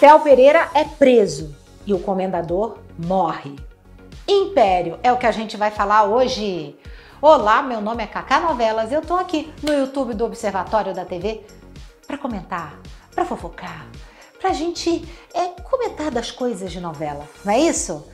[0.00, 3.56] Theo Pereira é preso e o comendador morre.
[4.28, 6.78] Império é o que a gente vai falar hoje.
[7.20, 8.92] Olá, meu nome é Cacá Novelas.
[8.92, 11.44] Eu tô aqui no YouTube do Observatório da TV
[12.06, 12.78] para comentar,
[13.12, 13.88] para fofocar,
[14.40, 18.08] pra gente é, comentar das coisas de novela, não é isso?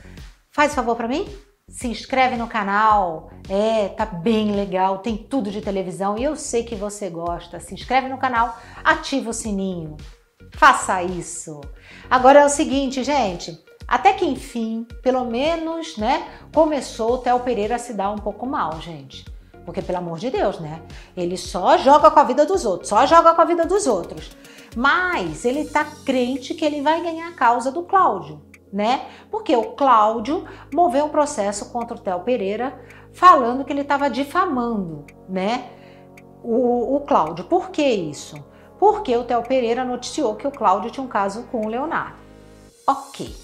[0.51, 1.27] Faz favor para mim?
[1.69, 6.63] Se inscreve no canal, é, tá bem legal, tem tudo de televisão e eu sei
[6.63, 7.59] que você gosta.
[7.59, 9.95] Se inscreve no canal, ativa o sininho,
[10.57, 11.61] faça isso.
[12.09, 17.75] Agora é o seguinte, gente, até que enfim, pelo menos, né, começou o Theo Pereira
[17.75, 19.25] a se dar um pouco mal, gente.
[19.65, 20.81] Porque, pelo amor de Deus, né?
[21.17, 24.37] Ele só joga com a vida dos outros, só joga com a vida dos outros.
[24.75, 29.07] Mas ele tá crente que ele vai ganhar a causa do Cláudio, né?
[29.31, 32.79] Porque o Cláudio moveu um processo contra o Theo Pereira
[33.11, 35.69] falando que ele estava difamando, né?
[36.43, 37.45] O, o Cláudio.
[37.45, 38.35] Por que isso?
[38.79, 42.17] Porque o Theo Pereira noticiou que o Cláudio tinha um caso com o Leonardo.
[42.87, 43.35] Ok.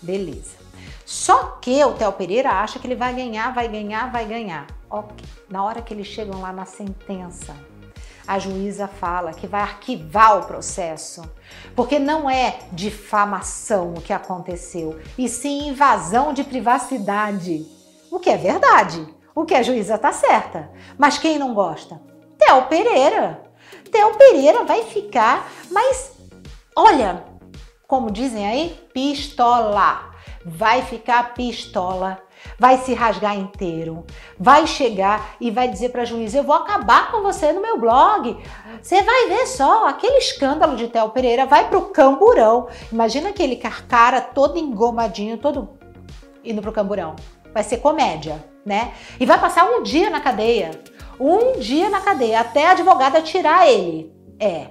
[0.00, 0.56] Beleza.
[1.04, 4.66] Só que o Theo Pereira acha que ele vai ganhar, vai ganhar, vai ganhar.
[4.88, 5.24] Ok.
[5.48, 7.54] Na hora que eles chegam lá na sentença,
[8.26, 11.22] a juíza fala que vai arquivar o processo,
[11.74, 17.66] porque não é difamação o que aconteceu, e sim invasão de privacidade.
[18.10, 19.06] O que é verdade.
[19.34, 20.70] O que a juíza tá certa.
[20.98, 22.00] Mas quem não gosta?
[22.38, 23.42] Theo Pereira.
[23.90, 26.12] Theo Pereira vai ficar, mas
[26.76, 27.24] olha,
[27.86, 30.10] como dizem aí, pistola.
[30.44, 32.18] Vai ficar pistola,
[32.58, 34.04] vai se rasgar inteiro,
[34.38, 37.78] vai chegar e vai dizer para a juíza: Eu vou acabar com você no meu
[37.78, 38.36] blog.
[38.80, 42.66] Você vai ver só, aquele escândalo de Theo Pereira vai pro camburão.
[42.90, 45.78] Imagina aquele cara todo engomadinho, todo
[46.44, 47.14] indo pro camburão.
[47.52, 48.94] Vai ser comédia, né?
[49.20, 50.70] E vai passar um dia na cadeia.
[51.24, 54.12] Um dia na cadeia, até a advogada tirar ele.
[54.40, 54.66] É,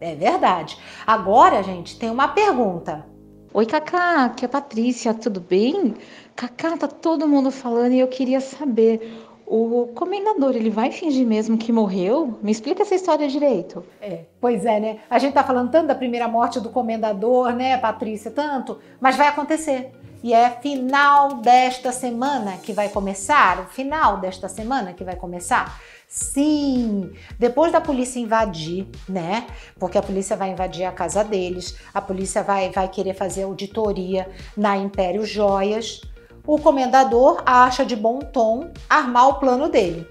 [0.00, 0.78] é verdade.
[1.06, 3.04] Agora, gente, tem uma pergunta.
[3.52, 5.94] Oi, Cacá, aqui é a Patrícia, tudo bem?
[6.34, 9.12] Cacá, tá todo mundo falando e eu queria saber,
[9.46, 12.38] o comendador, ele vai fingir mesmo que morreu?
[12.40, 13.84] Me explica essa história direito.
[14.00, 15.00] É, pois é, né?
[15.10, 19.28] A gente tá falando tanto da primeira morte do comendador, né, Patrícia, tanto, mas vai
[19.28, 19.92] acontecer.
[20.22, 25.80] E é final desta semana que vai começar, o final desta semana que vai começar.
[26.06, 29.46] Sim, depois da polícia invadir, né?
[29.78, 34.28] Porque a polícia vai invadir a casa deles, a polícia vai, vai querer fazer auditoria
[34.56, 36.02] na Império Joias.
[36.46, 40.06] O comendador acha de bom tom armar o plano dele,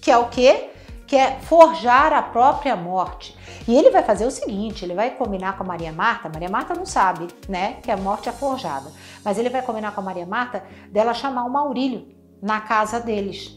[0.00, 0.69] que é o quê?
[1.10, 3.36] Que é forjar a própria morte.
[3.66, 6.30] E ele vai fazer o seguinte: ele vai combinar com a Maria Marta.
[6.32, 8.92] Maria Marta não sabe, né, que a morte é forjada,
[9.24, 10.62] mas ele vai combinar com a Maria Marta
[10.92, 12.06] dela chamar o Maurílio
[12.40, 13.56] na casa deles.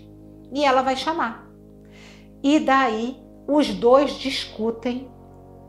[0.51, 1.47] E ela vai chamar.
[2.41, 5.09] E daí os dois discutem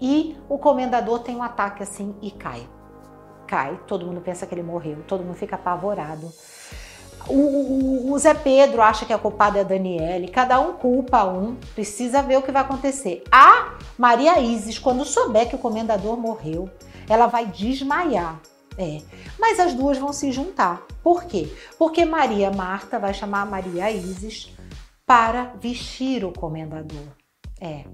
[0.00, 2.67] e o comendador tem um ataque assim e cai.
[3.47, 6.33] Cai, todo mundo pensa que ele morreu, todo mundo fica apavorado.
[7.29, 11.25] O, o, o, Zé Pedro acha que a culpada é a Daniele, cada um culpa
[11.25, 13.23] um, precisa ver o que vai acontecer.
[13.33, 16.69] A Maria Isis, quando souber que o comendador morreu,
[17.09, 18.41] ela vai desmaiar.
[18.77, 19.01] É,
[19.39, 20.83] mas as duas vão se juntar.
[21.03, 21.49] Por quê?
[21.79, 24.53] Porque Maria Marta vai chamar a Maria Isis
[25.06, 27.06] para vestir o comendador.
[27.61, 27.85] É,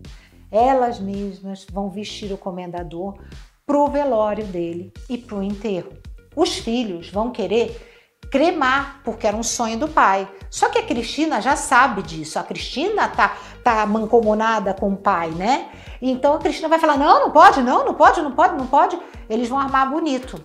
[0.51, 3.19] elas mesmas vão vestir o comendador
[3.67, 5.93] para o velório dele e para o enterro.
[6.35, 7.90] Os filhos vão querer
[8.31, 10.29] cremar, porque era um sonho do pai.
[10.49, 12.39] Só que a Cristina já sabe disso.
[12.39, 15.69] A Cristina tá, tá mancomunada com o pai, né?
[16.01, 18.99] Então a Cristina vai falar: não, não pode, não, não pode, não pode, não pode.
[19.29, 20.43] Eles vão armar bonito.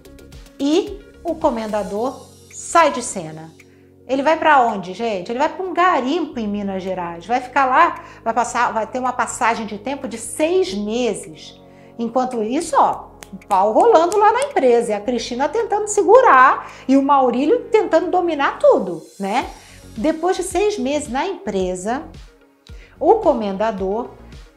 [0.59, 3.51] E o comendador sai de cena.
[4.07, 5.31] Ele vai para onde, gente?
[5.31, 7.25] Ele vai para um garimpo em Minas Gerais.
[7.25, 11.59] Vai ficar lá, vai passar, vai ter uma passagem de tempo de seis meses.
[11.97, 13.14] Enquanto isso, ó,
[13.47, 18.59] pau rolando lá na empresa, e a Cristina tentando segurar e o Maurílio tentando dominar
[18.59, 19.49] tudo, né?
[19.97, 22.03] Depois de seis meses na empresa,
[22.99, 24.09] o comendador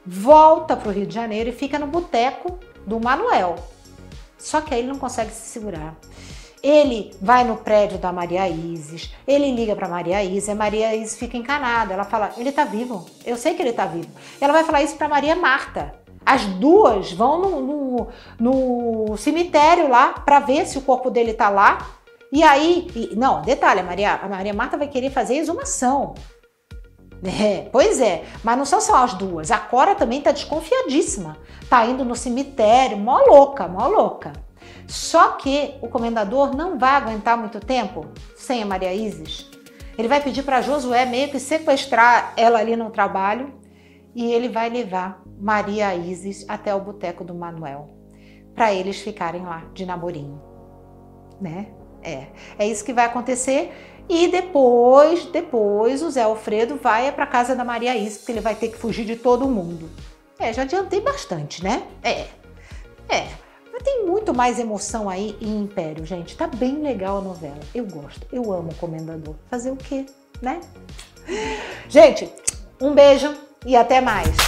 [0.05, 3.57] volta para o Rio de Janeiro e fica no boteco do Manuel.
[4.39, 5.97] Só que aí ele não consegue se segurar.
[6.63, 11.17] Ele vai no prédio da Maria Isis, ele liga para Maria Isis, a Maria Isis
[11.17, 11.95] fica encanada.
[11.95, 14.09] Ela fala: ele tá vivo, eu sei que ele tá vivo.
[14.41, 15.95] Ela vai falar isso para Maria Marta.
[16.27, 17.61] As duas vão no,
[18.39, 21.79] no, cemitério lá para ver se o corpo dele tá lá.
[22.31, 26.15] E aí, e, não, detalhe, a Maria, a Maria Marta vai querer fazer exumação.
[27.25, 29.51] É, pois é, mas não são só as duas.
[29.51, 31.37] A Cora também tá desconfiadíssima.
[31.69, 34.33] Tá indo no cemitério, mó louca, mó louca.
[34.87, 38.07] Só que o comendador não vai aguentar muito tempo
[38.37, 39.51] sem a Maria Isis.
[39.99, 43.53] Ele vai pedir para Josué meio que sequestrar ela ali no trabalho
[44.15, 47.91] e ele vai levar Maria Isis até o boteco do Manuel
[48.55, 50.43] para eles ficarem lá de namorinho,
[51.41, 51.69] né?
[52.03, 52.27] É,
[52.59, 53.73] é isso que vai acontecer.
[54.09, 58.55] E depois, depois o Zé Alfredo vai para casa da Maria Isa, porque ele vai
[58.55, 59.89] ter que fugir de todo mundo.
[60.39, 61.83] É, já adiantei bastante, né?
[62.03, 62.27] É.
[63.09, 63.29] É.
[63.73, 66.37] Mas tem muito mais emoção aí em Império, gente.
[66.37, 67.61] Tá bem legal a novela.
[67.75, 68.27] Eu gosto.
[68.33, 69.35] Eu amo o Comendador.
[69.51, 70.07] Fazer o quê,
[70.41, 70.61] né?
[71.89, 72.33] Gente,
[72.81, 73.35] um beijo
[73.67, 74.48] e até mais.